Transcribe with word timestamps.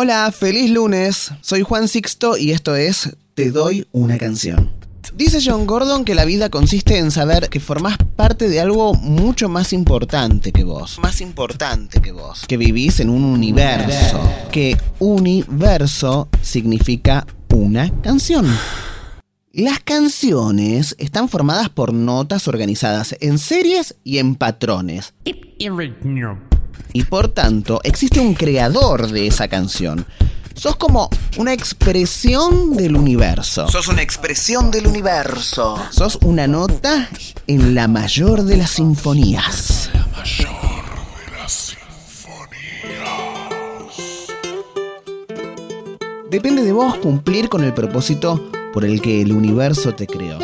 Hola, 0.00 0.30
feliz 0.30 0.70
lunes. 0.70 1.32
Soy 1.40 1.62
Juan 1.62 1.88
Sixto 1.88 2.36
y 2.36 2.52
esto 2.52 2.76
es 2.76 3.16
Te 3.34 3.50
doy 3.50 3.84
una 3.90 4.16
canción. 4.16 4.70
Dice 5.16 5.40
John 5.44 5.66
Gordon 5.66 6.04
que 6.04 6.14
la 6.14 6.24
vida 6.24 6.50
consiste 6.50 6.98
en 6.98 7.10
saber 7.10 7.48
que 7.48 7.58
formás 7.58 7.98
parte 8.14 8.48
de 8.48 8.60
algo 8.60 8.94
mucho 8.94 9.48
más 9.48 9.72
importante 9.72 10.52
que 10.52 10.62
vos. 10.62 11.00
Más 11.02 11.20
importante 11.20 12.00
que 12.00 12.12
vos. 12.12 12.44
Que 12.46 12.56
vivís 12.56 13.00
en 13.00 13.10
un 13.10 13.24
universo. 13.24 14.20
Que 14.52 14.76
universo 15.00 16.28
significa 16.42 17.26
una 17.52 17.90
canción. 18.00 18.46
Las 19.50 19.80
canciones 19.80 20.94
están 21.00 21.28
formadas 21.28 21.70
por 21.70 21.92
notas 21.92 22.46
organizadas 22.46 23.16
en 23.18 23.38
series 23.38 23.96
y 24.04 24.18
en 24.18 24.36
patrones. 24.36 25.12
Y 26.92 27.04
por 27.04 27.28
tanto, 27.28 27.80
existe 27.84 28.20
un 28.20 28.34
creador 28.34 29.10
de 29.10 29.26
esa 29.26 29.48
canción. 29.48 30.06
Sos 30.54 30.74
como 30.74 31.08
una 31.36 31.52
expresión 31.52 32.74
del 32.74 32.96
universo. 32.96 33.68
Sos 33.68 33.86
una 33.86 34.02
expresión 34.02 34.72
del 34.72 34.88
universo. 34.88 35.78
Sos 35.90 36.18
una 36.22 36.48
nota 36.48 37.08
en 37.46 37.76
la 37.76 37.86
mayor 37.86 38.42
de 38.42 38.56
las 38.56 38.70
sinfonías. 38.70 39.88
La 39.94 40.06
mayor 40.06 40.48
de 40.50 41.38
las 41.38 41.52
sinfonías. 41.52 43.08
Depende 46.28 46.64
de 46.64 46.72
vos 46.72 46.96
cumplir 46.96 47.48
con 47.48 47.62
el 47.62 47.72
propósito 47.72 48.50
por 48.72 48.84
el 48.84 49.00
que 49.00 49.22
el 49.22 49.32
universo 49.32 49.94
te 49.94 50.08
creó. 50.08 50.40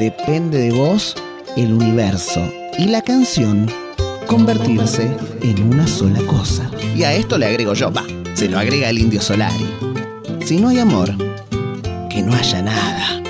Depende 0.00 0.58
de 0.58 0.72
vos 0.72 1.14
el 1.56 1.72
universo 1.72 2.42
y 2.78 2.86
la 2.86 3.02
canción 3.02 3.70
convertirse 4.26 5.16
en 5.42 5.62
una 5.72 5.86
sola 5.86 6.20
cosa. 6.26 6.70
Y 6.94 7.04
a 7.04 7.14
esto 7.14 7.38
le 7.38 7.46
agrego 7.46 7.74
yo, 7.74 7.92
va, 7.92 8.04
se 8.34 8.48
lo 8.48 8.58
agrega 8.58 8.90
el 8.90 8.98
indio 8.98 9.20
Solari. 9.20 9.66
Si 10.44 10.58
no 10.58 10.68
hay 10.68 10.78
amor, 10.78 11.12
que 12.10 12.22
no 12.22 12.34
haya 12.34 12.62
nada. 12.62 13.22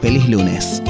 Feliz 0.00 0.28
lunes. 0.28 0.82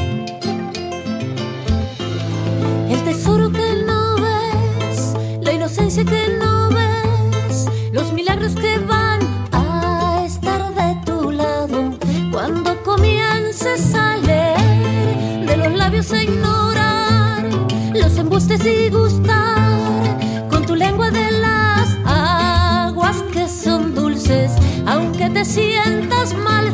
Embustes 18.50 18.66
y 18.66 18.90
gustar 18.90 20.48
con 20.50 20.66
tu 20.66 20.74
lengua 20.74 21.10
de 21.10 21.30
las 21.30 21.96
aguas 22.04 23.22
que 23.32 23.48
son 23.48 23.94
dulces, 23.94 24.52
aunque 24.86 25.30
te 25.30 25.44
sientas 25.44 26.34
mal 26.34 26.66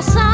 coração. 0.00 0.29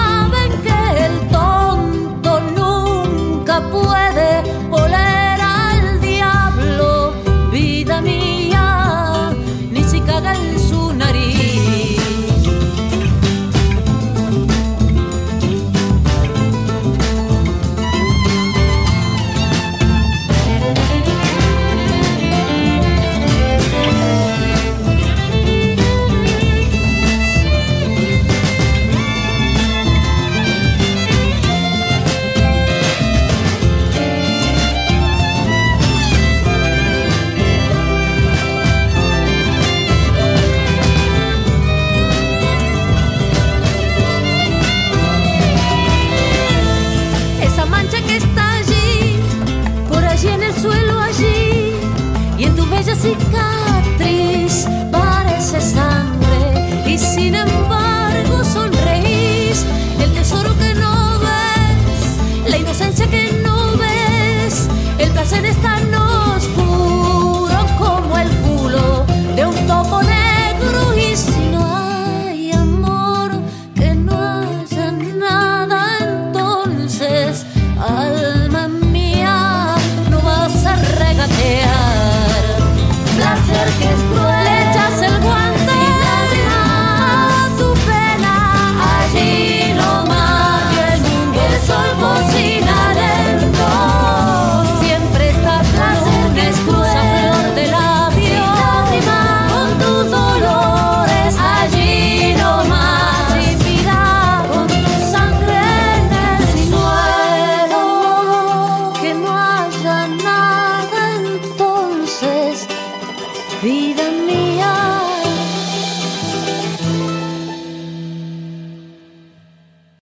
Vida 113.62 114.10
mía. 114.10 114.45